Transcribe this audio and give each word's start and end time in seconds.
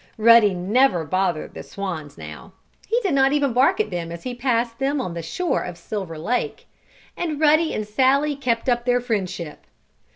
Ruddy 0.17 0.55
never 0.55 1.05
bothered 1.05 1.53
the 1.53 1.61
swans 1.61 2.17
now. 2.17 2.53
He 2.87 2.99
did 3.03 3.13
not 3.13 3.33
even 3.33 3.53
bark 3.53 3.79
at 3.79 3.91
them 3.91 4.11
as 4.11 4.23
he 4.23 4.33
passed 4.33 4.79
them 4.79 4.99
on 4.99 5.13
the 5.13 5.21
shore 5.21 5.61
of 5.61 5.77
Silver 5.77 6.17
Lake. 6.17 6.65
And 7.15 7.39
Ruddy 7.39 7.71
and 7.75 7.87
Sallie 7.87 8.35
kept 8.35 8.67
up 8.67 8.85
their 8.85 8.99
friendship. 8.99 9.59